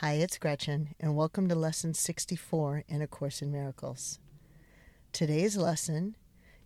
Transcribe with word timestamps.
Hi, 0.00 0.12
it's 0.12 0.38
Gretchen, 0.38 0.94
and 0.98 1.14
welcome 1.14 1.46
to 1.50 1.54
Lesson 1.54 1.92
64 1.92 2.84
in 2.88 3.02
A 3.02 3.06
Course 3.06 3.42
in 3.42 3.52
Miracles. 3.52 4.18
Today's 5.12 5.58
lesson 5.58 6.16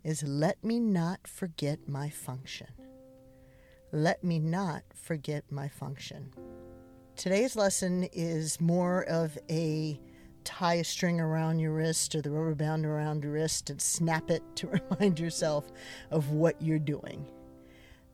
is 0.04 0.22
Let 0.22 0.62
Me 0.62 0.78
Not 0.78 1.26
Forget 1.26 1.88
My 1.88 2.10
Function. 2.10 2.68
Let 3.90 4.22
me 4.22 4.38
not 4.38 4.84
forget 4.94 5.50
my 5.50 5.66
function. 5.66 6.32
Today's 7.16 7.56
lesson 7.56 8.04
is 8.12 8.60
more 8.60 9.02
of 9.06 9.36
a 9.50 10.00
tie 10.44 10.74
a 10.74 10.84
string 10.84 11.20
around 11.20 11.58
your 11.58 11.72
wrist 11.72 12.14
or 12.14 12.22
the 12.22 12.30
rubber 12.30 12.54
band 12.54 12.86
around 12.86 13.24
your 13.24 13.32
wrist 13.32 13.68
and 13.68 13.82
snap 13.82 14.30
it 14.30 14.44
to 14.54 14.68
remind 14.92 15.18
yourself 15.18 15.72
of 16.12 16.30
what 16.30 16.62
you're 16.62 16.78
doing. 16.78 17.26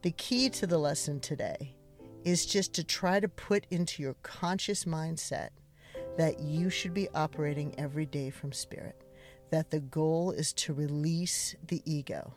The 0.00 0.12
key 0.12 0.48
to 0.48 0.66
the 0.66 0.78
lesson 0.78 1.20
today 1.20 1.74
is 2.24 2.46
just 2.46 2.74
to 2.74 2.84
try 2.84 3.20
to 3.20 3.28
put 3.28 3.66
into 3.70 4.02
your 4.02 4.14
conscious 4.22 4.84
mindset 4.84 5.50
that 6.16 6.40
you 6.40 6.70
should 6.70 6.94
be 6.94 7.08
operating 7.14 7.74
every 7.78 8.06
day 8.06 8.30
from 8.30 8.52
spirit, 8.52 9.02
that 9.50 9.70
the 9.70 9.80
goal 9.80 10.30
is 10.30 10.52
to 10.52 10.72
release 10.72 11.54
the 11.66 11.82
ego. 11.84 12.34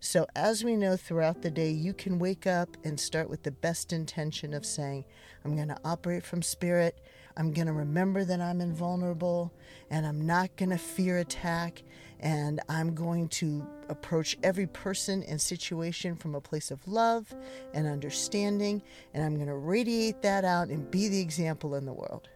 So, 0.00 0.26
as 0.36 0.62
we 0.62 0.76
know 0.76 0.96
throughout 0.96 1.42
the 1.42 1.50
day, 1.50 1.70
you 1.70 1.92
can 1.92 2.20
wake 2.20 2.46
up 2.46 2.76
and 2.84 2.98
start 2.98 3.28
with 3.28 3.42
the 3.42 3.50
best 3.50 3.92
intention 3.92 4.54
of 4.54 4.64
saying, 4.64 5.04
I'm 5.44 5.56
going 5.56 5.68
to 5.68 5.80
operate 5.84 6.24
from 6.24 6.40
spirit. 6.40 7.00
I'm 7.36 7.52
going 7.52 7.66
to 7.66 7.72
remember 7.72 8.24
that 8.24 8.40
I'm 8.40 8.60
invulnerable 8.60 9.52
and 9.90 10.06
I'm 10.06 10.24
not 10.24 10.54
going 10.56 10.70
to 10.70 10.78
fear 10.78 11.18
attack. 11.18 11.82
And 12.20 12.60
I'm 12.68 12.94
going 12.94 13.28
to 13.28 13.66
approach 13.88 14.36
every 14.42 14.66
person 14.66 15.22
and 15.24 15.40
situation 15.40 16.16
from 16.16 16.34
a 16.34 16.40
place 16.40 16.70
of 16.70 16.86
love 16.88 17.32
and 17.74 17.86
understanding. 17.86 18.82
And 19.14 19.24
I'm 19.24 19.36
going 19.36 19.48
to 19.48 19.56
radiate 19.56 20.22
that 20.22 20.44
out 20.44 20.68
and 20.68 20.90
be 20.90 21.08
the 21.08 21.20
example 21.20 21.74
in 21.74 21.86
the 21.86 21.92
world. 21.92 22.28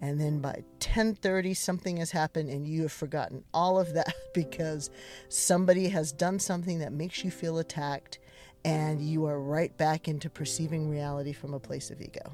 And 0.00 0.20
then 0.20 0.38
by 0.40 0.62
10:30 0.80 1.56
something 1.56 1.96
has 1.96 2.12
happened 2.12 2.50
and 2.50 2.66
you 2.66 2.82
have 2.82 2.92
forgotten 2.92 3.44
all 3.52 3.78
of 3.78 3.94
that 3.94 4.14
because 4.34 4.90
somebody 5.28 5.88
has 5.88 6.12
done 6.12 6.38
something 6.38 6.78
that 6.78 6.92
makes 6.92 7.24
you 7.24 7.30
feel 7.30 7.58
attacked 7.58 8.18
and 8.64 9.00
you 9.00 9.26
are 9.26 9.40
right 9.40 9.76
back 9.76 10.08
into 10.08 10.30
perceiving 10.30 10.88
reality 10.88 11.32
from 11.32 11.54
a 11.54 11.60
place 11.60 11.90
of 11.90 12.00
ego. 12.00 12.32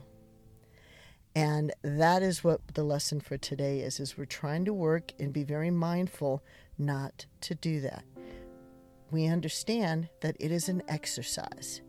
And 1.34 1.72
that 1.82 2.22
is 2.22 2.44
what 2.44 2.60
the 2.74 2.84
lesson 2.84 3.20
for 3.20 3.36
today 3.36 3.80
is 3.80 3.98
is 3.98 4.16
we're 4.16 4.24
trying 4.24 4.64
to 4.66 4.72
work 4.72 5.12
and 5.18 5.32
be 5.32 5.42
very 5.42 5.70
mindful 5.70 6.44
not 6.78 7.26
to 7.42 7.54
do 7.56 7.80
that. 7.80 8.04
We 9.10 9.26
understand 9.26 10.08
that 10.20 10.36
it 10.38 10.52
is 10.52 10.68
an 10.68 10.82
exercise. 10.88 11.80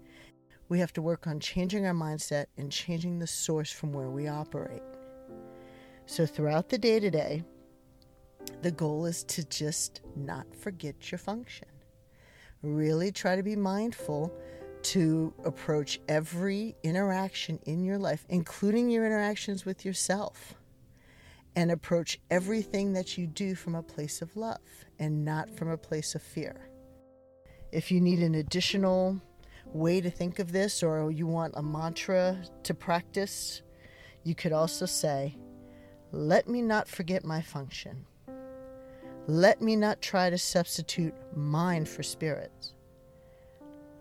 We 0.67 0.79
have 0.79 0.93
to 0.93 1.01
work 1.01 1.27
on 1.27 1.39
changing 1.39 1.85
our 1.85 1.93
mindset 1.93 2.45
and 2.57 2.71
changing 2.71 3.19
the 3.19 3.27
source 3.27 3.71
from 3.71 3.93
where 3.93 4.09
we 4.09 4.27
operate. 4.27 4.81
So 6.07 6.25
throughout 6.25 6.69
the 6.69 6.77
day 6.77 6.99
today, 6.99 7.43
the 8.61 8.71
goal 8.71 9.05
is 9.05 9.23
to 9.25 9.43
just 9.43 10.01
not 10.15 10.55
forget 10.55 11.11
your 11.11 11.19
function. 11.19 11.67
Really 12.63 13.11
try 13.11 13.35
to 13.35 13.43
be 13.43 13.55
mindful 13.55 14.35
to 14.85 15.33
approach 15.43 15.99
every 16.07 16.75
interaction 16.83 17.59
in 17.65 17.83
your 17.83 17.97
life, 17.97 18.23
including 18.29 18.87
your 18.91 19.03
interactions 19.03 19.65
with 19.65 19.83
yourself, 19.83 20.53
and 21.55 21.71
approach 21.71 22.19
everything 22.29 22.93
that 22.93 23.17
you 23.17 23.25
do 23.25 23.55
from 23.55 23.73
a 23.73 23.81
place 23.81 24.21
of 24.21 24.37
love 24.37 24.59
and 24.99 25.25
not 25.25 25.49
from 25.49 25.69
a 25.69 25.77
place 25.77 26.13
of 26.13 26.21
fear. 26.21 26.69
If 27.71 27.91
you 27.91 27.99
need 27.99 28.19
an 28.19 28.35
additional 28.35 29.19
way 29.65 30.01
to 30.01 30.11
think 30.11 30.37
of 30.37 30.51
this 30.51 30.83
or 30.83 31.09
you 31.09 31.25
want 31.25 31.55
a 31.57 31.63
mantra 31.63 32.43
to 32.61 32.73
practice, 32.75 33.63
you 34.23 34.35
could 34.35 34.53
also 34.53 34.85
say, 34.85 35.35
Let 36.11 36.47
me 36.47 36.61
not 36.61 36.87
forget 36.87 37.25
my 37.25 37.41
function. 37.41 38.05
Let 39.25 39.63
me 39.63 39.75
not 39.75 39.99
try 39.99 40.29
to 40.29 40.37
substitute 40.37 41.15
mind 41.35 41.89
for 41.89 42.03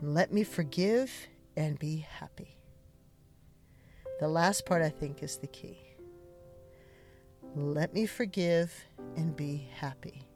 spirits. 0.04 0.16
Let 0.16 0.32
me 0.32 0.44
forgive 0.44 1.28
and 1.56 1.78
be 1.78 2.06
happy. 2.18 2.56
The 4.20 4.28
last 4.28 4.64
part, 4.64 4.82
I 4.82 4.90
think, 4.90 5.22
is 5.22 5.38
the 5.38 5.46
key. 5.48 5.78
Let 7.56 7.94
me 7.94 8.06
forgive 8.06 8.72
and 9.16 9.36
be 9.36 9.68
happy. 9.78 10.26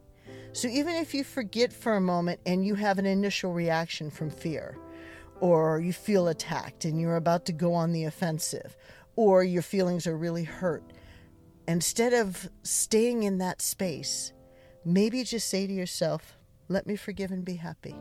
So, 0.52 0.68
even 0.68 0.94
if 0.94 1.14
you 1.14 1.24
forget 1.24 1.72
for 1.72 1.96
a 1.96 2.00
moment 2.00 2.40
and 2.46 2.64
you 2.64 2.74
have 2.74 2.98
an 2.98 3.06
initial 3.06 3.52
reaction 3.52 4.10
from 4.10 4.30
fear, 4.30 4.78
or 5.40 5.80
you 5.80 5.92
feel 5.92 6.28
attacked 6.28 6.84
and 6.84 7.00
you're 7.00 7.16
about 7.16 7.44
to 7.46 7.52
go 7.52 7.72
on 7.74 7.92
the 7.92 8.04
offensive, 8.04 8.76
or 9.16 9.42
your 9.44 9.62
feelings 9.62 10.06
are 10.06 10.16
really 10.16 10.44
hurt, 10.44 10.84
instead 11.66 12.12
of 12.12 12.48
staying 12.62 13.22
in 13.22 13.38
that 13.38 13.62
space, 13.62 14.32
maybe 14.84 15.24
just 15.24 15.48
say 15.48 15.66
to 15.66 15.72
yourself, 15.72 16.38
Let 16.68 16.86
me 16.86 16.96
forgive 16.96 17.30
and 17.30 17.44
be 17.44 17.56
happy. 17.56 17.96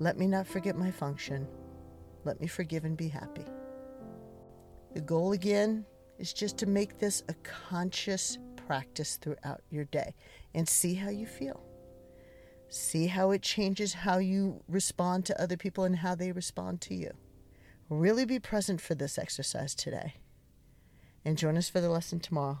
Let 0.00 0.18
me 0.18 0.26
not 0.26 0.46
forget 0.46 0.76
my 0.76 0.90
function. 0.90 1.46
Let 2.24 2.40
me 2.40 2.46
forgive 2.46 2.84
and 2.84 2.96
be 2.96 3.08
happy. 3.08 3.44
The 4.94 5.00
goal 5.00 5.32
again 5.32 5.84
is 6.18 6.32
just 6.32 6.56
to 6.58 6.66
make 6.66 6.98
this 6.98 7.22
a 7.28 7.34
conscious 7.42 8.38
practice 8.66 9.16
throughout 9.16 9.62
your 9.70 9.84
day 9.84 10.14
and 10.54 10.68
see 10.68 10.94
how 10.94 11.10
you 11.10 11.26
feel. 11.26 11.62
See 12.68 13.06
how 13.06 13.30
it 13.30 13.42
changes 13.42 13.94
how 13.94 14.18
you 14.18 14.62
respond 14.68 15.26
to 15.26 15.40
other 15.40 15.56
people 15.56 15.84
and 15.84 15.96
how 15.96 16.14
they 16.14 16.32
respond 16.32 16.80
to 16.82 16.94
you. 16.94 17.12
Really 17.88 18.24
be 18.24 18.40
present 18.40 18.80
for 18.80 18.94
this 18.94 19.18
exercise 19.18 19.74
today. 19.74 20.14
And 21.24 21.38
join 21.38 21.56
us 21.56 21.68
for 21.68 21.80
the 21.80 21.90
lesson 21.90 22.20
tomorrow. 22.20 22.60